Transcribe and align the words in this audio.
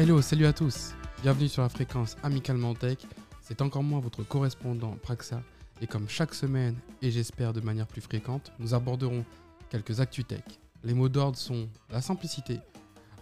Hello, 0.00 0.22
salut 0.22 0.46
à 0.46 0.52
tous. 0.52 0.92
Bienvenue 1.22 1.48
sur 1.48 1.60
la 1.60 1.68
fréquence 1.68 2.16
Amicalement 2.22 2.72
Tech. 2.72 2.98
C'est 3.42 3.60
encore 3.62 3.82
moi 3.82 3.98
votre 3.98 4.22
correspondant 4.22 4.92
Praxa. 5.02 5.42
Et 5.80 5.88
comme 5.88 6.08
chaque 6.08 6.34
semaine, 6.34 6.76
et 7.02 7.10
j'espère 7.10 7.52
de 7.52 7.60
manière 7.60 7.88
plus 7.88 8.00
fréquente, 8.00 8.52
nous 8.60 8.74
aborderons 8.74 9.24
quelques 9.70 9.98
actus 9.98 10.24
tech. 10.24 10.44
Les 10.84 10.94
mots 10.94 11.08
d'ordre 11.08 11.36
sont 11.36 11.68
la 11.90 12.00
simplicité, 12.00 12.60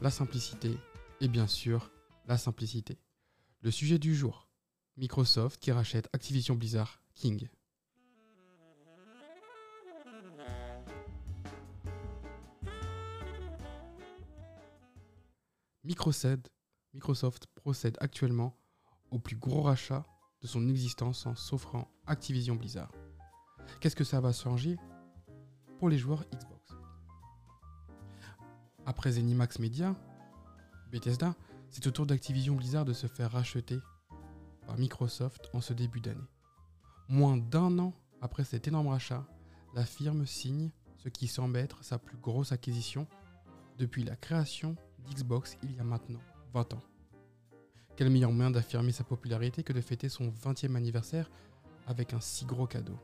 la 0.03 0.11
simplicité 0.11 0.77
et 1.23 1.29
bien 1.29 1.47
sûr 1.47 1.91
la 2.27 2.37
simplicité. 2.37 2.99
Le 3.63 3.71
sujet 3.71 3.99
du 3.99 4.15
jour, 4.15 4.47
Microsoft 4.99 5.59
qui 5.59 5.73
rachète 5.73 6.11
Activision 6.13 6.57
Blizzard 6.57 7.01
King. 7.15 7.49
Microsoft, 15.85 16.51
Microsoft 16.97 17.47
procède 17.49 17.99
actuellement 18.01 18.57
au 19.11 19.19
plus 19.19 19.37
gros 19.37 19.61
rachat 19.61 20.07
de 20.41 20.47
son 20.47 20.67
existence 20.67 21.27
en 21.27 21.35
s'offrant 21.35 21.91
Activision 22.07 22.57
Blizzard. 22.57 22.91
Qu'est-ce 23.81 23.95
que 23.95 24.03
ça 24.03 24.19
va 24.19 24.33
changer 24.33 24.79
pour 25.79 25.91
les 25.91 25.99
joueurs 25.99 26.25
Xbox? 26.35 26.75
Après 28.87 29.13
Zenimax 29.13 29.59
Media, 29.59 29.95
Bethesda, 30.91 31.35
c'est 31.69 31.87
au 31.87 31.91
tour 31.91 32.07
d'Activision 32.07 32.55
Blizzard 32.55 32.87
de 32.87 32.95
se 32.95 33.09
faire 33.09 33.33
racheter 33.33 33.79
par 34.67 34.79
Microsoft 34.79 35.51
en 35.53 35.61
ce 35.61 35.75
début 35.75 36.01
d'année. 36.01 36.31
Moins 37.11 37.37
d'un 37.37 37.79
an 37.79 37.93
après 38.23 38.45
cet 38.45 38.69
énorme 38.69 38.89
rachat, 38.89 39.27
la 39.75 39.85
firme 39.85 40.25
signe 40.25 40.71
ce 40.97 41.11
qui 41.11 41.29
semble 41.29 41.59
être 41.59 41.85
sa 41.85 41.99
plus 41.99 42.17
grosse 42.17 42.53
acquisition 42.53 43.07
depuis 43.77 44.03
la 44.03 44.17
création 44.17 44.77
d'Xbox 45.01 45.59
il 45.63 45.77
y 45.77 45.79
a 45.79 45.85
maintenant 45.85 46.23
20 46.57 46.73
ans. 46.73 46.83
Quel 47.97 48.09
meilleur 48.09 48.33
moyen 48.33 48.51
d'affirmer 48.51 48.91
sa 48.91 49.05
popularité 49.05 49.63
que 49.63 49.75
de 49.75 49.81
fêter 49.83 50.09
son 50.09 50.31
20e 50.31 50.75
anniversaire 50.75 51.31
avec 51.87 52.15
un 52.15 52.21
si 52.21 52.47
gros 52.47 52.67
cadeau? 52.67 52.97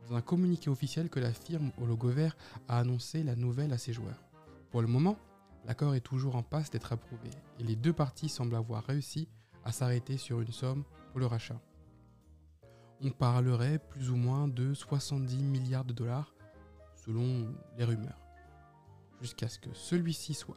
C'est 0.00 0.10
dans 0.10 0.14
un 0.14 0.20
communiqué 0.20 0.70
officiel 0.70 1.10
que 1.10 1.18
la 1.18 1.32
firme 1.32 1.72
au 1.80 1.86
logo 1.86 2.08
vert 2.08 2.36
a 2.68 2.78
annoncé 2.78 3.24
la 3.24 3.34
nouvelle 3.34 3.72
à 3.72 3.78
ses 3.78 3.92
joueurs. 3.92 4.22
Pour 4.70 4.80
le 4.80 4.86
moment, 4.86 5.18
l'accord 5.64 5.96
est 5.96 6.00
toujours 6.00 6.36
en 6.36 6.44
passe 6.44 6.70
d'être 6.70 6.92
approuvé 6.92 7.30
et 7.58 7.64
les 7.64 7.74
deux 7.74 7.92
parties 7.92 8.28
semblent 8.28 8.54
avoir 8.54 8.84
réussi 8.84 9.26
à 9.64 9.72
s'arrêter 9.72 10.16
sur 10.16 10.40
une 10.40 10.52
somme 10.52 10.84
pour 11.10 11.18
le 11.18 11.26
rachat. 11.26 11.60
On 13.00 13.10
parlerait 13.10 13.80
plus 13.80 14.08
ou 14.10 14.16
moins 14.16 14.46
de 14.46 14.72
70 14.72 15.36
milliards 15.42 15.84
de 15.84 15.92
dollars 15.92 16.32
selon 16.94 17.52
les 17.76 17.84
rumeurs. 17.84 18.20
Jusqu'à 19.20 19.48
ce 19.48 19.58
que 19.58 19.74
celui-ci 19.74 20.34
soit 20.34 20.54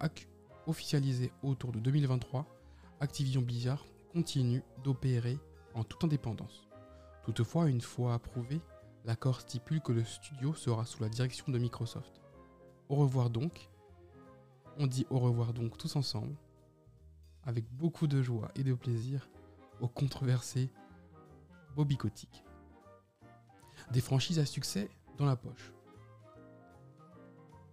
officialisé 0.68 1.32
autour 1.44 1.72
de 1.72 1.80
2023, 1.80 2.46
Activision 3.00 3.42
Blizzard 3.42 3.86
continue 4.12 4.64
d'opérer 4.84 5.38
en 5.74 5.84
toute 5.84 6.04
indépendance. 6.04 6.68
Toutefois, 7.24 7.68
une 7.68 7.82
fois 7.82 8.14
approuvé, 8.14 8.62
l'accord 9.04 9.42
stipule 9.42 9.82
que 9.82 9.92
le 9.92 10.04
studio 10.04 10.54
sera 10.54 10.86
sous 10.86 11.02
la 11.02 11.10
direction 11.10 11.52
de 11.52 11.58
Microsoft. 11.58 12.22
Au 12.90 12.96
revoir 12.96 13.30
donc. 13.30 13.70
On 14.78 14.88
dit 14.88 15.06
au 15.10 15.20
revoir 15.20 15.54
donc 15.54 15.78
tous 15.78 15.96
ensemble, 15.96 16.36
avec 17.44 17.66
beaucoup 17.72 18.08
de 18.08 18.22
joie 18.22 18.52
et 18.56 18.64
de 18.64 18.74
plaisir, 18.74 19.30
au 19.80 19.88
controversé 19.88 20.70
Bobby 21.76 21.96
Kotick. 21.96 22.44
Des 23.92 24.02
franchises 24.02 24.40
à 24.40 24.46
succès 24.46 24.90
dans 25.18 25.26
la 25.26 25.36
poche. 25.36 25.72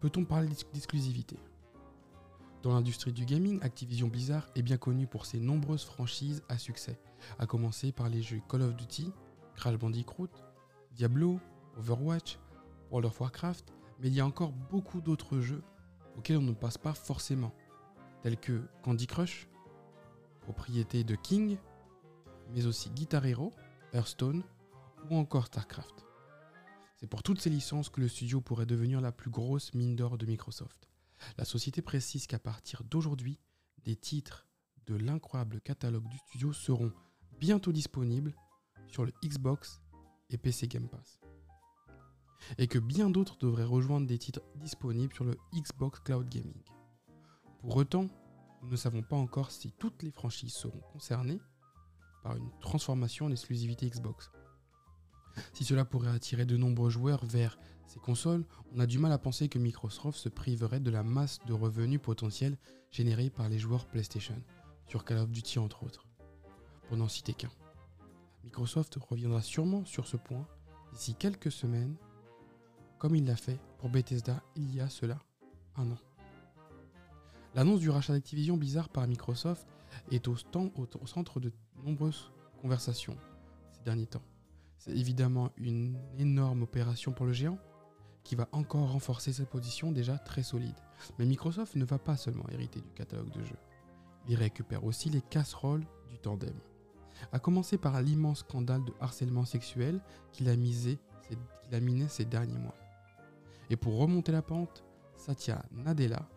Peut-on 0.01 0.25
parler 0.25 0.49
d'exclusivité? 0.49 1.37
Dans 2.63 2.75
l'industrie 2.75 3.13
du 3.13 3.25
gaming, 3.25 3.59
Activision 3.61 4.07
Blizzard 4.07 4.49
est 4.55 4.63
bien 4.63 4.77
connu 4.77 5.09
pour 5.09 5.27
ses 5.27 5.41
nombreuses 5.41 5.83
franchises 5.83 6.45
à 6.49 6.59
succès, 6.59 6.97
à 7.41 7.47
commencer 7.47 7.91
par 7.91 8.09
les 8.09 8.23
jeux 8.23 8.41
Call 8.49 8.63
of 8.63 8.77
Duty, 8.77 9.11
Crash 9.57 9.77
Bandicoot, 9.77 10.31
Diablo, 10.93 11.41
Overwatch, 11.77 12.39
World 12.93 13.07
of 13.07 13.21
Warcraft, 13.21 13.73
mais 13.99 14.07
il 14.09 14.15
y 14.15 14.21
a 14.21 14.27
encore 14.27 14.53
beaucoup 14.53 15.01
d'autres 15.01 15.41
jeux 15.41 15.65
auxquels 16.17 16.37
on 16.37 16.43
ne 16.43 16.53
passe 16.53 16.79
pas 16.79 16.95
forcément, 16.95 17.53
tels 18.23 18.39
que 18.39 18.63
Candy 18.85 19.09
Crush, 19.09 19.49
propriété 20.43 21.03
de 21.03 21.17
King, 21.17 21.59
mais 22.55 22.67
aussi 22.67 22.91
Guitar 22.91 23.27
Hero, 23.27 23.53
Hearthstone 23.93 24.45
ou 25.11 25.17
encore 25.17 25.47
StarCraft. 25.47 26.05
C'est 26.95 27.09
pour 27.09 27.25
toutes 27.25 27.41
ces 27.41 27.51
licences 27.51 27.89
que 27.89 28.01
le 28.01 28.07
studio 28.07 28.41
pourrait 28.41 28.67
devenir 28.67 29.01
la 29.01 29.11
plus 29.11 29.31
grosse 29.31 29.75
mine 29.75 29.97
d'or 29.97 30.17
de 30.17 30.27
Microsoft. 30.27 30.92
La 31.39 31.45
société 31.45 31.83
précise 31.83 32.27
qu'à 32.27 32.39
partir 32.39 32.85
d'aujourd'hui, 32.85 33.39
des 33.85 33.97
titres 33.97 34.47
de 34.87 34.95
l'incroyable 34.95 35.61
catalogue 35.61 36.09
du 36.09 36.19
studio 36.19 36.53
seront 36.53 36.93
bientôt 37.39 37.73
disponibles 37.73 38.35
sur 38.87 39.05
le 39.05 39.13
Xbox 39.25 39.81
et 40.31 40.39
PC 40.39 40.69
Game 40.69 40.89
Pass. 40.89 41.21
Et 42.59 42.67
que 42.67 42.79
bien 42.79 43.11
d'autres 43.11 43.39
devraient 43.39 43.65
rejoindre 43.65 44.07
des 44.07 44.19
titres 44.19 44.43
disponibles 44.57 45.15
sur 45.15 45.25
le 45.25 45.37
Xbox 45.55 46.01
Cloud 46.01 46.29
Gaming. 46.29 46.63
Pour 47.61 47.77
autant, 47.77 48.09
nous 48.63 48.71
ne 48.71 48.77
savons 48.77 49.03
pas 49.03 49.17
encore 49.17 49.51
si 49.51 49.73
toutes 49.73 50.03
les 50.03 50.11
franchises 50.11 50.55
seront 50.55 50.81
concernées 50.93 51.41
par 52.23 52.37
une 52.37 52.51
transformation 52.61 53.27
en 53.27 53.31
exclusivité 53.31 53.89
Xbox. 53.89 54.31
Si 55.53 55.65
cela 55.65 55.85
pourrait 55.85 56.11
attirer 56.11 56.45
de 56.45 56.57
nombreux 56.57 56.91
joueurs 56.91 57.25
vers 57.25 57.59
ces 57.87 57.99
consoles, 57.99 58.45
on 58.75 58.81
a 58.81 58.87
du 58.87 58.99
mal 58.99 59.13
à 59.13 59.19
penser 59.19 59.49
que 59.49 59.59
Microsoft 59.59 60.19
se 60.19 60.29
priverait 60.29 60.81
de 60.81 60.91
la 60.91 61.03
masse 61.03 61.39
de 61.47 61.53
revenus 61.53 62.01
potentiels 62.01 62.57
générés 62.91 63.31
par 63.31 63.49
les 63.49 63.59
joueurs 63.59 63.87
PlayStation, 63.87 64.41
sur 64.87 65.05
Call 65.05 65.19
of 65.19 65.31
Duty 65.31 65.59
entre 65.59 65.85
autres, 65.85 66.07
pour 66.89 66.97
n'en 66.97 67.09
citer 67.09 67.35
qu'un. 67.35 67.51
Microsoft 68.45 68.97
reviendra 68.97 69.43
sûrement 69.43 69.85
sur 69.85 70.07
ce 70.07 70.17
point 70.17 70.47
d'ici 70.93 71.15
quelques 71.15 71.53
semaines, 71.53 71.97
comme 72.99 73.17
il 73.17 73.25
l'a 73.25 73.37
fait 73.37 73.59
pour 73.79 73.89
Bethesda 73.89 74.43
il 74.57 74.75
y 74.75 74.81
a 74.81 74.89
cela 74.89 75.19
un 75.77 75.91
an. 75.91 75.99
L'annonce 77.55 77.81
du 77.81 77.91
rachat 77.91 78.13
d'Activision 78.13 78.57
Blizzard 78.57 78.89
par 78.89 79.07
Microsoft 79.07 79.67
est 80.11 80.27
au, 80.29 80.37
au 80.55 81.07
centre 81.07 81.41
de 81.41 81.53
nombreuses 81.85 82.31
conversations 82.61 83.17
ces 83.73 83.83
derniers 83.83 84.07
temps. 84.07 84.23
C'est 84.85 84.97
évidemment 84.97 85.53
une 85.59 85.97
énorme 86.19 86.63
opération 86.63 87.13
pour 87.13 87.25
le 87.25 87.33
géant 87.33 87.57
qui 88.25 88.35
va 88.35 88.49
encore 88.51 88.91
renforcer 88.91 89.33
sa 89.33 89.47
position 89.47 89.93
déjà 89.93 90.19
très 90.19 90.43
solide. 90.43 90.75
Mais 91.21 91.25
Microsoft 91.25 91.77
ne 91.77 91.85
va 91.85 92.01
pas 92.01 92.17
seulement 92.17 92.49
hériter 92.49 92.81
du 92.81 92.91
catalogue 92.91 93.31
de 93.31 93.45
jeux. 93.45 93.61
Il 94.27 94.35
récupère 94.35 94.85
aussi 94.85 95.09
les 95.09 95.21
casseroles 95.21 95.87
du 96.11 96.19
tandem. 96.19 96.59
A 97.31 97.39
commencer 97.39 97.79
par 97.79 98.03
l'immense 98.03 98.41
scandale 98.41 98.85
de 98.85 98.93
harcèlement 98.99 99.45
sexuel 99.45 100.01
qu'il 100.33 100.49
a, 100.49 100.57
misé, 100.57 100.99
qu'il 101.29 101.39
a 101.77 101.79
miné 101.79 102.09
ces 102.09 102.25
derniers 102.25 102.59
mois. 102.59 102.75
Et 103.71 103.77
pour 103.77 103.99
remonter 103.99 104.33
la 104.33 104.43
pente, 104.43 104.83
Satya 105.15 105.65
Nadella 105.71 106.29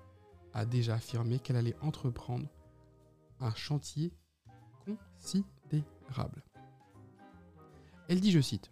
a 0.53 0.67
déjà 0.67 0.93
affirmé 0.93 1.39
qu'elle 1.39 1.57
allait 1.57 1.77
entreprendre 1.81 2.47
un 3.39 3.55
chantier 3.55 4.13
considérable. 4.85 6.43
Elle 8.07 8.21
dit, 8.21 8.31
je 8.31 8.39
cite, 8.39 8.71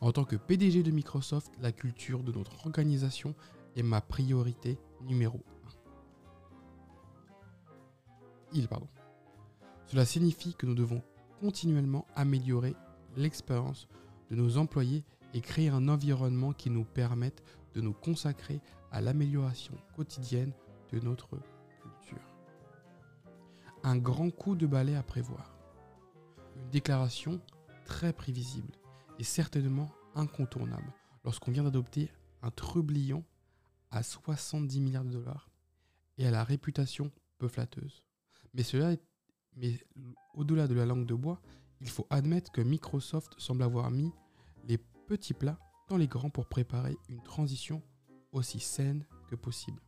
En 0.00 0.12
tant 0.12 0.24
que 0.24 0.36
PDG 0.36 0.82
de 0.82 0.90
Microsoft, 0.90 1.52
la 1.60 1.72
culture 1.72 2.22
de 2.22 2.32
notre 2.32 2.66
organisation 2.66 3.34
est 3.76 3.82
ma 3.82 4.00
priorité 4.00 4.78
numéro 5.02 5.38
1. 5.38 5.70
Il, 8.52 8.68
pardon. 8.68 8.88
Cela 9.86 10.04
signifie 10.04 10.54
que 10.54 10.66
nous 10.66 10.74
devons 10.74 11.02
continuellement 11.40 12.06
améliorer 12.16 12.74
l'expérience 13.16 13.88
de 14.30 14.36
nos 14.36 14.56
employés 14.56 15.04
et 15.34 15.40
créer 15.40 15.68
un 15.68 15.88
environnement 15.88 16.52
qui 16.52 16.70
nous 16.70 16.84
permette 16.84 17.42
de 17.74 17.80
nous 17.80 17.92
consacrer 17.92 18.60
à 18.90 19.00
l'amélioration 19.00 19.74
quotidienne 19.94 20.52
de 20.92 21.00
notre 21.00 21.38
culture. 21.82 22.24
Un 23.82 23.96
grand 23.96 24.30
coup 24.30 24.54
de 24.54 24.66
balai 24.66 24.96
à 24.96 25.02
prévoir. 25.02 25.54
Une 26.56 26.70
déclaration 26.70 27.40
très 27.90 28.12
prévisible 28.12 28.72
et 29.18 29.24
certainement 29.24 29.90
incontournable 30.14 30.94
lorsqu'on 31.24 31.50
vient 31.50 31.64
d'adopter 31.64 32.08
un 32.40 32.52
trublion 32.52 33.24
à 33.90 34.04
70 34.04 34.80
milliards 34.80 35.04
de 35.04 35.10
dollars 35.10 35.50
et 36.16 36.24
à 36.24 36.30
la 36.30 36.44
réputation 36.44 37.10
peu 37.38 37.48
flatteuse. 37.48 38.04
Mais 38.54 38.62
cela 38.62 38.94
mais 39.56 39.76
au-delà 40.34 40.68
de 40.68 40.74
la 40.74 40.86
langue 40.86 41.04
de 41.04 41.14
bois, 41.14 41.42
il 41.80 41.90
faut 41.90 42.06
admettre 42.08 42.52
que 42.52 42.60
Microsoft 42.60 43.34
semble 43.38 43.64
avoir 43.64 43.90
mis 43.90 44.12
les 44.68 44.78
petits 45.08 45.34
plats 45.34 45.58
dans 45.88 45.96
les 45.96 46.06
grands 46.06 46.30
pour 46.30 46.46
préparer 46.46 46.96
une 47.08 47.22
transition 47.24 47.82
aussi 48.30 48.60
saine 48.60 49.04
que 49.28 49.34
possible. 49.34 49.82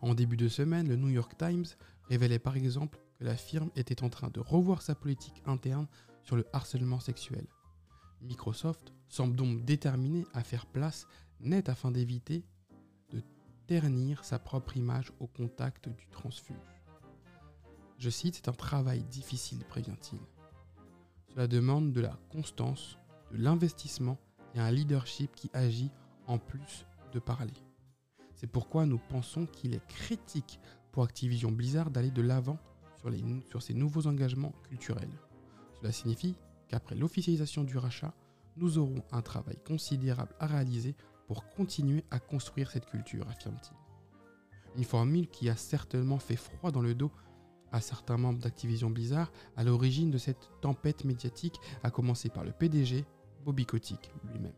En 0.00 0.14
début 0.14 0.38
de 0.38 0.48
semaine, 0.48 0.88
le 0.88 0.96
New 0.96 1.10
York 1.10 1.36
Times 1.36 1.66
révélait 2.08 2.38
par 2.38 2.56
exemple 2.56 2.98
que 3.18 3.24
la 3.24 3.36
firme 3.36 3.70
était 3.76 4.02
en 4.02 4.08
train 4.08 4.30
de 4.30 4.40
revoir 4.40 4.80
sa 4.80 4.94
politique 4.94 5.42
interne 5.44 5.86
sur 6.26 6.36
le 6.36 6.44
harcèlement 6.52 6.98
sexuel. 6.98 7.46
Microsoft 8.20 8.92
semble 9.08 9.36
donc 9.36 9.64
déterminé 9.64 10.26
à 10.34 10.42
faire 10.42 10.66
place 10.66 11.06
nette 11.40 11.68
afin 11.68 11.92
d'éviter 11.92 12.44
de 13.10 13.22
ternir 13.68 14.24
sa 14.24 14.40
propre 14.40 14.76
image 14.76 15.12
au 15.20 15.28
contact 15.28 15.88
du 15.88 16.08
transfuge. 16.08 16.56
Je 17.98 18.10
cite, 18.10 18.34
c'est 18.34 18.48
un 18.48 18.52
travail 18.52 19.04
difficile, 19.04 19.64
prévient-il. 19.64 20.18
Cela 21.28 21.46
demande 21.46 21.92
de 21.92 22.00
la 22.00 22.18
constance, 22.30 22.98
de 23.30 23.38
l'investissement 23.38 24.18
et 24.54 24.58
un 24.58 24.70
leadership 24.70 25.34
qui 25.34 25.48
agit 25.52 25.92
en 26.26 26.38
plus 26.38 26.86
de 27.12 27.20
parler. 27.20 27.54
C'est 28.34 28.46
pourquoi 28.48 28.84
nous 28.84 28.98
pensons 28.98 29.46
qu'il 29.46 29.74
est 29.74 29.86
critique 29.86 30.58
pour 30.90 31.04
Activision 31.04 31.52
Blizzard 31.52 31.90
d'aller 31.90 32.10
de 32.10 32.22
l'avant 32.22 32.58
sur, 32.96 33.10
sur 33.48 33.62
ces 33.62 33.74
nouveaux 33.74 34.06
engagements 34.06 34.52
culturels. 34.68 35.16
Cela 35.80 35.92
signifie 35.92 36.36
qu'après 36.68 36.94
l'officialisation 36.94 37.64
du 37.64 37.76
rachat, 37.78 38.14
nous 38.56 38.78
aurons 38.78 39.02
un 39.12 39.22
travail 39.22 39.58
considérable 39.64 40.34
à 40.40 40.46
réaliser 40.46 40.94
pour 41.26 41.48
continuer 41.50 42.04
à 42.10 42.18
construire 42.18 42.70
cette 42.70 42.86
culture, 42.86 43.28
affirme-t-il. 43.28 43.76
Une 44.76 44.84
formule 44.84 45.28
qui 45.28 45.48
a 45.48 45.56
certainement 45.56 46.18
fait 46.18 46.36
froid 46.36 46.70
dans 46.70 46.82
le 46.82 46.94
dos 46.94 47.10
à 47.72 47.80
certains 47.80 48.16
membres 48.16 48.38
d'Activision 48.38 48.90
Blizzard 48.90 49.30
à 49.56 49.64
l'origine 49.64 50.10
de 50.10 50.18
cette 50.18 50.50
tempête 50.60 51.04
médiatique, 51.04 51.58
à 51.82 51.90
commencer 51.90 52.28
par 52.28 52.44
le 52.44 52.52
PDG, 52.52 53.04
Bobby 53.44 53.66
Kotick 53.66 54.10
lui-même. 54.32 54.54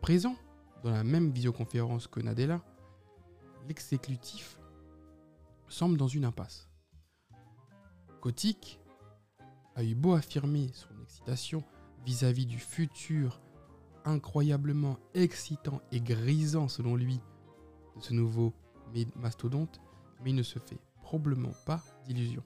Présent 0.00 0.36
dans 0.82 0.90
la 0.90 1.04
même 1.04 1.30
visioconférence 1.30 2.06
que 2.06 2.20
Nadella, 2.20 2.62
l'exécutif 3.68 4.58
semble 5.68 5.96
dans 5.96 6.08
une 6.08 6.24
impasse. 6.24 6.68
Kotick 8.20 8.80
a 9.76 9.84
eu 9.84 9.94
beau 9.94 10.14
affirmer 10.14 10.70
son 10.72 10.88
excitation 11.02 11.62
vis-à-vis 12.04 12.46
du 12.46 12.58
futur 12.58 13.40
incroyablement 14.04 14.98
excitant 15.14 15.80
et 15.92 16.00
grisant 16.00 16.68
selon 16.68 16.96
lui 16.96 17.20
de 17.96 18.02
ce 18.02 18.14
nouveau 18.14 18.52
mastodonte, 19.16 19.80
mais 20.22 20.30
il 20.30 20.36
ne 20.36 20.42
se 20.42 20.58
fait 20.58 20.78
probablement 21.02 21.52
pas 21.66 21.82
d'illusions. 22.06 22.44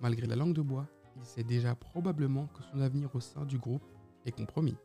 Malgré 0.00 0.26
la 0.26 0.36
langue 0.36 0.54
de 0.54 0.62
bois, 0.62 0.86
il 1.16 1.24
sait 1.24 1.44
déjà 1.44 1.74
probablement 1.74 2.48
que 2.48 2.62
son 2.62 2.80
avenir 2.80 3.14
au 3.14 3.20
sein 3.20 3.44
du 3.44 3.58
groupe 3.58 3.84
est 4.26 4.32
compromis. 4.32 4.76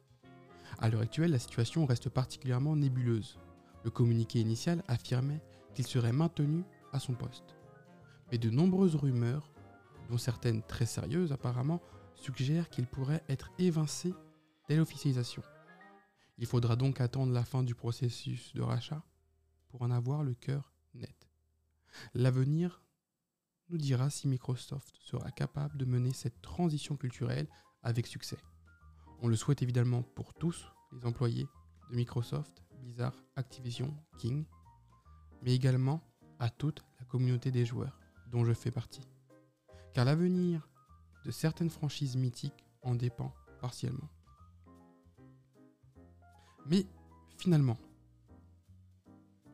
À 0.77 0.89
l'heure 0.89 1.01
actuelle, 1.01 1.31
la 1.31 1.39
situation 1.39 1.85
reste 1.85 2.09
particulièrement 2.09 2.75
nébuleuse. 2.75 3.39
Le 3.83 3.89
communiqué 3.89 4.39
initial 4.39 4.83
affirmait 4.87 5.41
qu'il 5.73 5.87
serait 5.87 6.13
maintenu 6.13 6.63
à 6.93 6.99
son 6.99 7.13
poste. 7.13 7.55
Mais 8.31 8.37
de 8.37 8.49
nombreuses 8.49 8.95
rumeurs, 8.95 9.48
dont 10.09 10.17
certaines 10.17 10.63
très 10.63 10.85
sérieuses 10.85 11.31
apparemment, 11.31 11.81
suggèrent 12.15 12.69
qu'il 12.69 12.87
pourrait 12.87 13.23
être 13.29 13.51
évincé 13.59 14.13
dès 14.67 14.75
l'officialisation. 14.75 15.43
Il 16.37 16.45
faudra 16.45 16.75
donc 16.75 17.01
attendre 17.01 17.33
la 17.33 17.43
fin 17.43 17.63
du 17.63 17.75
processus 17.75 18.53
de 18.53 18.61
rachat 18.61 19.03
pour 19.69 19.81
en 19.81 19.91
avoir 19.91 20.23
le 20.23 20.33
cœur 20.33 20.73
net. 20.93 21.29
L'avenir 22.13 22.81
nous 23.69 23.77
dira 23.77 24.09
si 24.09 24.27
Microsoft 24.27 24.95
sera 24.99 25.31
capable 25.31 25.77
de 25.77 25.85
mener 25.85 26.11
cette 26.11 26.41
transition 26.41 26.95
culturelle 26.95 27.47
avec 27.83 28.07
succès. 28.07 28.37
On 29.21 29.27
le 29.27 29.35
souhaite 29.35 29.61
évidemment 29.61 30.01
pour 30.01 30.33
tous 30.33 30.65
les 30.91 31.05
employés 31.05 31.47
de 31.91 31.95
Microsoft, 31.95 32.63
Blizzard, 32.79 33.15
Activision, 33.35 33.95
King, 34.17 34.45
mais 35.41 35.53
également 35.53 36.01
à 36.39 36.49
toute 36.49 36.83
la 36.99 37.05
communauté 37.05 37.51
des 37.51 37.65
joueurs 37.65 37.99
dont 38.31 38.45
je 38.45 38.53
fais 38.53 38.71
partie. 38.71 39.01
Car 39.99 40.05
l'avenir 40.05 40.65
de 41.25 41.31
certaines 41.31 41.69
franchises 41.69 42.15
mythiques 42.15 42.63
en 42.83 42.95
dépend 42.95 43.35
partiellement. 43.59 44.07
Mais 46.67 46.85
finalement, 47.37 47.77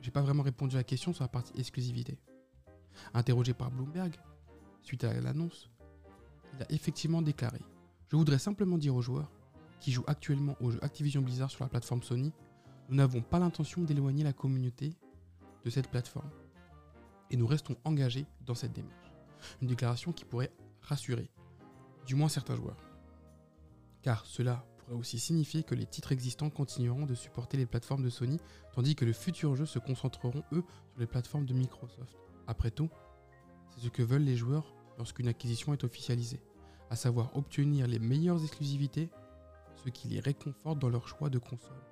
j'ai 0.00 0.12
pas 0.12 0.22
vraiment 0.22 0.44
répondu 0.44 0.76
à 0.76 0.78
la 0.78 0.84
question 0.84 1.12
sur 1.12 1.24
la 1.24 1.28
partie 1.28 1.58
exclusivité. 1.58 2.20
Interrogé 3.12 3.54
par 3.54 3.72
Bloomberg, 3.72 4.20
suite 4.82 5.02
à 5.02 5.20
l'annonce, 5.20 5.68
il 6.54 6.62
a 6.62 6.70
effectivement 6.70 7.22
déclaré 7.22 7.58
Je 8.06 8.14
voudrais 8.14 8.38
simplement 8.38 8.78
dire 8.78 8.94
aux 8.94 9.02
joueurs 9.02 9.32
qui 9.80 9.90
jouent 9.90 10.04
actuellement 10.06 10.54
au 10.60 10.70
jeu 10.70 10.78
Activision 10.80 11.22
Blizzard 11.22 11.50
sur 11.50 11.64
la 11.64 11.70
plateforme 11.70 12.04
Sony, 12.04 12.32
nous 12.88 12.94
n'avons 12.94 13.20
pas 13.20 13.40
l'intention 13.40 13.82
d'éloigner 13.82 14.22
la 14.22 14.32
communauté 14.32 14.94
de 15.64 15.70
cette 15.70 15.90
plateforme. 15.90 16.30
Et 17.32 17.36
nous 17.36 17.48
restons 17.48 17.76
engagés 17.82 18.26
dans 18.42 18.54
cette 18.54 18.74
démarche. 18.74 19.05
Une 19.60 19.68
déclaration 19.68 20.12
qui 20.12 20.24
pourrait 20.24 20.52
rassurer, 20.82 21.30
du 22.06 22.14
moins 22.14 22.28
certains 22.28 22.56
joueurs. 22.56 22.76
Car 24.02 24.24
cela 24.26 24.64
pourrait 24.78 24.98
aussi 24.98 25.18
signifier 25.18 25.62
que 25.62 25.74
les 25.74 25.86
titres 25.86 26.12
existants 26.12 26.50
continueront 26.50 27.06
de 27.06 27.14
supporter 27.14 27.56
les 27.56 27.66
plateformes 27.66 28.04
de 28.04 28.10
Sony, 28.10 28.38
tandis 28.72 28.94
que 28.94 29.04
les 29.04 29.12
futurs 29.12 29.56
jeux 29.56 29.66
se 29.66 29.78
concentreront, 29.78 30.44
eux, 30.52 30.64
sur 30.90 31.00
les 31.00 31.06
plateformes 31.06 31.46
de 31.46 31.54
Microsoft. 31.54 32.16
Après 32.46 32.70
tout, 32.70 32.88
c'est 33.70 33.80
ce 33.80 33.88
que 33.88 34.02
veulent 34.02 34.22
les 34.22 34.36
joueurs 34.36 34.74
lorsqu'une 34.98 35.28
acquisition 35.28 35.72
est 35.72 35.84
officialisée, 35.84 36.40
à 36.90 36.96
savoir 36.96 37.36
obtenir 37.36 37.86
les 37.86 37.98
meilleures 37.98 38.42
exclusivités, 38.42 39.10
ce 39.84 39.90
qui 39.90 40.08
les 40.08 40.20
réconforte 40.20 40.78
dans 40.78 40.88
leur 40.88 41.08
choix 41.08 41.30
de 41.30 41.38
console. 41.38 41.82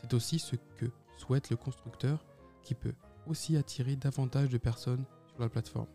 C'est 0.00 0.14
aussi 0.14 0.38
ce 0.38 0.56
que 0.76 0.86
souhaite 1.16 1.50
le 1.50 1.56
constructeur, 1.56 2.24
qui 2.62 2.74
peut 2.74 2.94
aussi 3.26 3.56
attirer 3.56 3.96
davantage 3.96 4.48
de 4.48 4.58
personnes 4.58 5.04
sur 5.28 5.40
la 5.40 5.48
plateforme. 5.48 5.86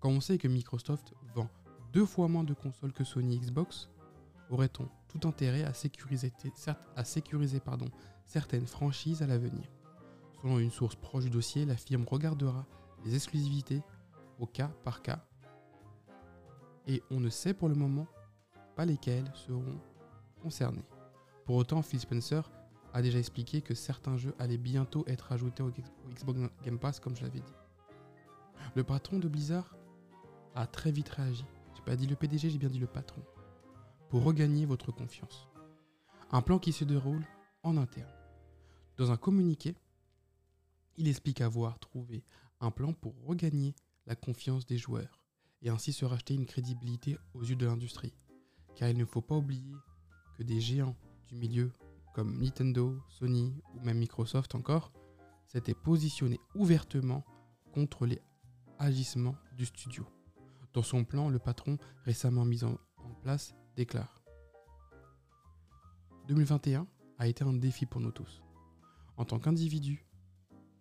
Quand 0.00 0.08
on 0.08 0.20
sait 0.20 0.38
que 0.38 0.48
Microsoft 0.48 1.14
vend 1.34 1.48
deux 1.92 2.06
fois 2.06 2.28
moins 2.28 2.44
de 2.44 2.54
consoles 2.54 2.92
que 2.92 3.04
Sony 3.04 3.38
Xbox, 3.38 3.90
aurait-on 4.48 4.88
tout 5.08 5.28
intérêt 5.28 5.64
à 5.64 5.74
sécuriser, 5.74 6.32
certaines 8.24 8.66
franchises 8.66 9.22
à 9.22 9.26
l'avenir? 9.26 9.68
Selon 10.40 10.58
une 10.58 10.70
source 10.70 10.96
proche 10.96 11.24
du 11.24 11.30
dossier, 11.30 11.66
la 11.66 11.76
firme 11.76 12.06
regardera 12.08 12.66
les 13.04 13.14
exclusivités 13.14 13.82
au 14.38 14.46
cas 14.46 14.70
par 14.84 15.02
cas 15.02 15.22
et 16.86 17.02
on 17.10 17.20
ne 17.20 17.28
sait 17.28 17.54
pour 17.54 17.68
le 17.68 17.74
moment 17.74 18.06
pas 18.74 18.84
lesquelles 18.84 19.30
seront 19.34 19.78
concernés. 20.42 20.84
Pour 21.44 21.56
autant, 21.56 21.82
Phil 21.82 22.00
Spencer 22.00 22.50
a 22.92 23.02
déjà 23.02 23.18
expliqué 23.18 23.60
que 23.60 23.74
certains 23.74 24.16
jeux 24.16 24.34
allaient 24.38 24.58
bientôt 24.58 25.04
être 25.06 25.30
ajoutés 25.32 25.62
au 25.62 25.70
Xbox 26.12 26.40
Game 26.64 26.78
Pass, 26.78 26.98
comme 26.98 27.14
je 27.14 27.22
l'avais 27.22 27.40
dit. 27.40 27.54
Le 28.74 28.82
patron 28.82 29.18
de 29.18 29.28
Blizzard 29.28 29.76
a 30.54 30.66
très 30.66 30.90
vite 30.90 31.08
réagi. 31.08 31.44
J'ai 31.74 31.82
pas 31.82 31.96
dit 31.96 32.06
le 32.06 32.16
PDG, 32.16 32.50
j'ai 32.50 32.58
bien 32.58 32.68
dit 32.68 32.78
le 32.78 32.86
patron. 32.86 33.22
Pour 34.08 34.24
regagner 34.24 34.66
votre 34.66 34.92
confiance. 34.92 35.48
Un 36.32 36.42
plan 36.42 36.58
qui 36.58 36.72
se 36.72 36.84
déroule 36.84 37.24
en 37.62 37.76
interne. 37.76 38.12
Dans 38.96 39.10
un 39.10 39.16
communiqué, 39.16 39.74
il 40.96 41.08
explique 41.08 41.40
avoir 41.40 41.78
trouvé 41.78 42.24
un 42.60 42.70
plan 42.70 42.92
pour 42.92 43.14
regagner 43.24 43.74
la 44.06 44.14
confiance 44.14 44.66
des 44.66 44.78
joueurs 44.78 45.20
et 45.62 45.70
ainsi 45.70 45.92
se 45.92 46.04
racheter 46.04 46.34
une 46.34 46.46
crédibilité 46.46 47.16
aux 47.34 47.42
yeux 47.42 47.56
de 47.56 47.66
l'industrie. 47.66 48.14
Car 48.76 48.88
il 48.88 48.98
ne 48.98 49.04
faut 49.04 49.22
pas 49.22 49.36
oublier 49.36 49.74
que 50.36 50.42
des 50.42 50.60
géants 50.60 50.96
du 51.28 51.36
milieu 51.36 51.72
comme 52.14 52.38
Nintendo, 52.38 52.98
Sony 53.08 53.54
ou 53.74 53.80
même 53.80 53.98
Microsoft 53.98 54.54
encore 54.54 54.92
s'étaient 55.46 55.74
positionnés 55.74 56.40
ouvertement 56.54 57.24
contre 57.72 58.06
les 58.06 58.20
agissements 58.78 59.36
du 59.56 59.66
studio. 59.66 60.06
Dans 60.72 60.82
son 60.82 61.04
plan, 61.04 61.28
le 61.28 61.40
patron 61.40 61.78
récemment 62.04 62.44
mis 62.44 62.62
en, 62.62 62.76
place 63.22 63.54
déclare 63.76 64.22
2021 66.28 66.86
a 67.18 67.26
été 67.26 67.42
un 67.42 67.52
défi 67.52 67.86
pour 67.86 68.00
nous 68.00 68.12
tous. 68.12 68.40
En 69.16 69.24
tant 69.24 69.40
qu'individus, 69.40 70.06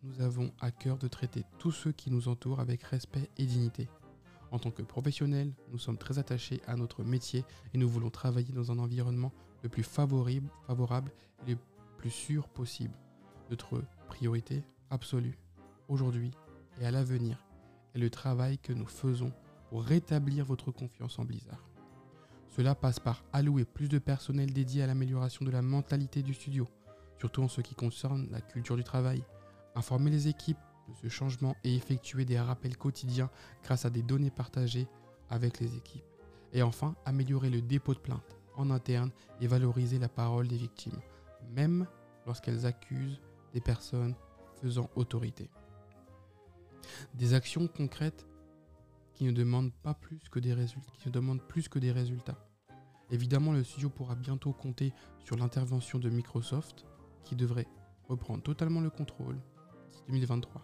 nous 0.03 0.22
avons 0.22 0.53
à 0.60 0.72
cœur 0.72 0.98
de 1.00 1.08
traiter 1.08 1.43
tous 1.58 1.72
ceux 1.72 1.91
qui 1.91 2.12
nous 2.12 2.27
entourent 2.27 2.60
avec 2.60 2.84
respect 2.84 3.29
et 3.38 3.46
dignité. 3.46 3.89
En 4.51 4.60
tant 4.60 4.69
que 4.69 4.84
professionnels, 4.84 5.53
nous 5.72 5.79
sommes 5.79 5.98
très 5.98 6.19
attachés 6.19 6.62
à 6.67 6.75
notre 6.75 7.03
métier 7.03 7.43
et 7.74 7.77
nous 7.79 7.89
voulons 7.89 8.12
travailler 8.12 8.53
dans 8.53 8.72
un 8.72 8.77
environnement 8.77 9.34
le 9.63 9.69
plus 9.69 9.84
favorable, 9.84 10.50
favorable 10.67 11.12
et 11.48 11.51
le 11.51 11.58
plus 11.98 12.12
sûr 12.12 12.48
possible. 12.48 12.93
Notre 13.50 13.84
priorité 14.08 14.63
absolue, 14.91 15.39
aujourd'hui 15.88 16.31
et 16.79 16.86
à 16.86 16.91
l'avenir, 16.91 17.43
est 17.96 18.00
le 18.00 18.12
travail 18.12 18.60
que 18.60 18.72
nous 18.72 18.88
faisons 18.88 19.34
pour 19.70 19.84
rétablir 19.84 20.46
votre 20.46 20.72
confiance 20.72 21.20
en 21.20 21.26
Blizzard. 21.26 21.70
Cela 22.50 22.76
passe 22.76 23.00
par 23.00 23.24
allouer 23.32 23.66
plus 23.66 23.88
de 23.88 24.00
personnel 24.00 24.52
dédié 24.52 24.84
à 24.84 24.88
l'amélioration 24.88 25.46
de 25.46 25.52
la 25.52 25.62
mentalité 25.62 26.24
du 26.24 26.34
studio, 26.34 26.68
surtout 27.20 27.44
en 27.44 27.48
ce 27.48 27.62
qui 27.62 27.76
concerne 27.76 28.28
la 28.32 28.42
culture 28.42 28.76
du 28.76 28.84
travail, 28.84 29.24
informer 29.76 30.10
les 30.10 30.28
équipes 30.28 30.58
de 30.88 30.94
ce 30.96 31.08
changement 31.08 31.56
et 31.64 31.76
effectuer 31.76 32.26
des 32.26 32.40
rappels 32.40 32.78
quotidiens 32.78 33.30
grâce 33.64 33.86
à 33.86 33.92
des 33.92 34.02
données 34.02 34.32
partagées 34.32 34.88
avec 35.30 35.60
les 35.60 35.76
équipes. 35.76 36.04
Et 36.52 36.64
enfin, 36.64 36.96
améliorer 37.06 37.52
le 37.52 37.62
dépôt 37.62 37.94
de 37.94 38.00
plainte 38.00 38.38
en 38.56 38.72
interne 38.72 39.12
et 39.40 39.48
valoriser 39.48 40.00
la 40.00 40.10
parole 40.10 40.48
des 40.48 40.58
victimes, 40.58 41.00
même 41.52 41.86
lorsqu'elles 42.26 42.66
accusent 42.66 43.22
des 43.54 43.62
personnes 43.62 44.16
faisant 44.62 44.90
autorité. 44.96 45.50
Des 47.14 47.36
actions 47.36 47.68
concrètes 47.68 48.26
qui 49.20 49.26
ne 49.26 49.34
demandent 49.34 49.74
pas 49.74 49.94
plus 49.94 50.30
que 50.32 50.40
des 50.40 50.54
résultats, 50.54 50.94
qui 50.98 51.10
ne 51.10 51.14
demandent 51.14 51.42
plus 51.42 51.68
que 51.68 51.78
des 51.78 51.92
résultats. 51.92 52.38
Évidemment, 53.12 53.52
le 53.52 53.66
studio 53.66 53.90
pourra 53.90 54.16
bientôt 54.16 54.54
compter 54.54 54.94
sur 55.26 55.36
l'intervention 55.36 56.00
de 56.00 56.10
Microsoft, 56.10 56.86
qui 57.26 57.36
devrait 57.36 57.68
reprendre 58.08 58.42
totalement 58.42 58.80
le 58.80 58.90
contrôle 58.90 59.36
d'ici 59.90 60.04
2023. 60.08 60.62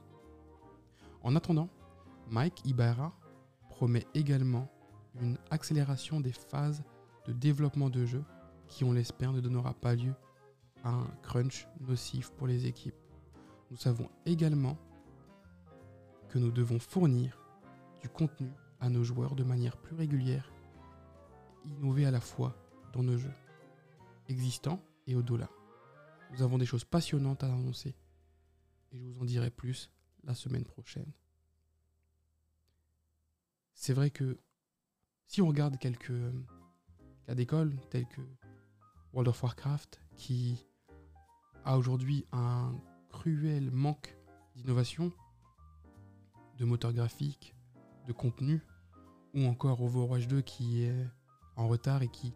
En 1.24 1.36
attendant, 1.36 1.68
Mike 2.30 2.62
Ibarra 2.64 3.14
promet 3.68 4.08
également 4.14 4.72
une 5.20 5.38
accélération 5.52 6.22
des 6.22 6.32
phases 6.32 6.82
de 7.28 7.34
développement 7.34 7.90
de 7.90 8.06
jeu 8.06 8.24
qui, 8.70 8.86
on 8.86 8.94
l'espère, 8.94 9.34
ne 9.34 9.42
donnera 9.42 9.74
pas 9.74 9.96
lieu 9.96 10.14
à 10.86 10.92
un 10.92 11.08
crunch 11.24 11.68
nocif 11.82 12.32
pour 12.38 12.48
les 12.48 12.68
équipes. 12.68 12.96
Nous 13.70 13.76
savons 13.76 14.10
également 14.26 14.78
que 16.30 16.40
nous 16.40 16.52
devons 16.52 16.80
fournir 16.80 17.45
du 18.06 18.10
contenu 18.10 18.52
à 18.82 18.90
nos 18.92 19.04
joueurs 19.04 19.34
de 19.34 19.44
manière 19.44 19.78
plus 19.78 19.96
régulière, 19.96 20.54
innover 21.66 22.06
à 22.06 22.12
la 22.12 22.22
fois 22.22 22.56
dans 22.94 23.02
nos 23.02 23.18
jeux 23.18 23.34
existants 24.30 24.80
et 25.08 25.16
au-delà. 25.16 25.50
Nous 26.32 26.44
avons 26.44 26.60
des 26.60 26.68
choses 26.68 26.84
passionnantes 26.84 27.44
à 27.44 27.48
annoncer 27.48 27.96
et 28.92 29.00
je 29.00 29.04
vous 29.04 29.20
en 29.20 29.26
dirai 29.26 29.50
plus 29.50 29.90
la 30.24 30.36
semaine 30.36 30.66
prochaine. 30.66 31.12
C'est 33.74 33.94
vrai 33.94 34.12
que 34.12 34.38
si 35.26 35.42
on 35.42 35.48
regarde 35.48 35.80
quelques 35.80 36.12
euh, 36.12 36.46
cas 37.26 37.34
d'école 37.34 37.76
tels 37.90 38.08
que 38.08 38.22
World 39.14 39.30
of 39.30 39.42
Warcraft 39.42 40.00
qui 40.16 40.64
a 41.64 41.76
aujourd'hui 41.76 42.28
un 42.32 42.80
cruel 43.10 43.72
manque 43.72 44.16
d'innovation, 44.56 45.12
de 46.60 46.66
moteur 46.66 46.94
graphique, 46.94 47.56
de 48.08 48.14
contenu, 48.14 48.62
ou 49.34 49.46
encore 49.46 49.82
Overwatch 49.82 50.28
2 50.28 50.42
qui 50.42 50.84
est 50.84 51.08
en 51.56 51.68
retard 51.68 52.02
et 52.02 52.08
qui, 52.08 52.34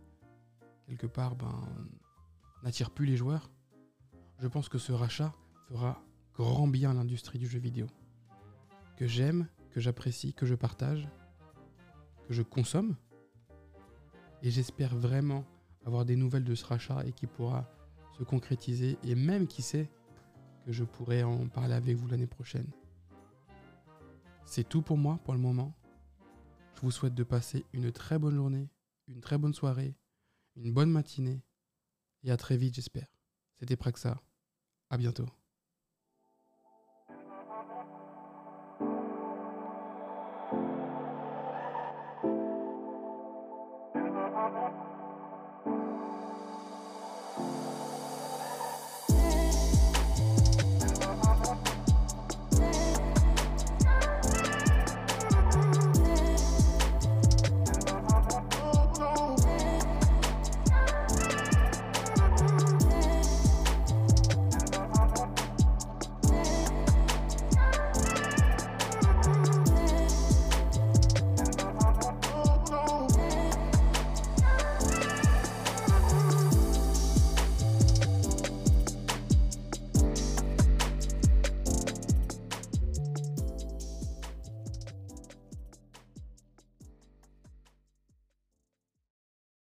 quelque 0.88 1.08
part, 1.08 1.36
ben, 1.36 1.68
n'attire 2.64 2.92
plus 2.92 3.06
les 3.06 3.18
joueurs, 3.18 3.50
je 4.40 4.48
pense 4.48 4.70
que 4.70 4.78
ce 4.78 4.92
rachat 4.92 5.34
fera 5.68 6.02
grand 6.34 6.68
bien 6.68 6.92
à 6.92 6.94
l'industrie 6.94 7.40
du 7.40 7.48
jeu 7.48 7.60
vidéo. 7.60 7.88
Que 8.96 9.08
j'aime, 9.08 9.48
que 9.72 9.80
j'apprécie, 9.80 10.34
que 10.34 10.46
je 10.46 10.56
partage, 10.56 11.08
que 12.28 12.34
je 12.34 12.42
consomme. 12.42 12.96
Et 14.42 14.52
j'espère 14.52 14.96
vraiment 14.96 15.44
avoir 15.86 16.06
des 16.06 16.16
nouvelles 16.16 16.46
de 16.46 16.56
ce 16.56 16.66
rachat 16.66 17.06
et 17.06 17.12
qui 17.12 17.28
pourra 17.28 17.70
se 18.18 18.24
concrétiser. 18.24 18.98
Et 19.04 19.16
même, 19.16 19.48
qui 19.48 19.62
sait, 19.62 19.90
que 20.66 20.72
je 20.72 20.84
pourrai 20.84 21.24
en 21.24 21.48
parler 21.48 21.74
avec 21.74 21.98
vous 21.98 22.08
l'année 22.08 22.28
prochaine. 22.28 22.68
C'est 24.51 24.68
tout 24.68 24.82
pour 24.82 24.98
moi 24.98 25.20
pour 25.24 25.36
le 25.36 25.39
moment. 25.39 25.75
Je 26.74 26.82
vous 26.82 26.89
souhaite 26.89 27.13
de 27.13 27.24
passer 27.24 27.68
une 27.72 27.91
très 27.91 28.18
bonne 28.18 28.34
journée, 28.34 28.68
une 29.08 29.22
très 29.22 29.38
bonne 29.38 29.53
soirée, 29.53 29.96
une 30.56 30.74
bonne 30.74 30.89
matinée 30.89 31.44
et 32.24 32.32
à 32.32 32.38
très 32.38 32.58
vite 32.58 32.74
j'espère. 32.74 33.13
C'était 33.60 33.75
Praxa. 33.75 34.20
À 34.89 34.98
bientôt. 34.98 35.27